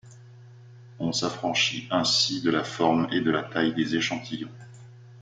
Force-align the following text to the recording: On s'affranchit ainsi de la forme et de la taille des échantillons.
On 0.97 1.11
s'affranchit 1.13 1.87
ainsi 1.91 2.41
de 2.41 2.49
la 2.49 2.63
forme 2.63 3.07
et 3.11 3.21
de 3.21 3.29
la 3.29 3.43
taille 3.43 3.75
des 3.75 3.95
échantillons. 3.95 4.49